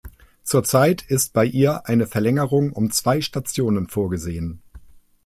Zurzeit 0.41 1.03
ist 1.03 1.31
bei 1.31 1.45
ihr 1.45 1.85
eine 1.87 2.07
Verlängerung 2.07 2.71
um 2.73 2.89
zwei 2.89 3.21
Stationen 3.21 3.87
vorgesehen. 3.87 4.63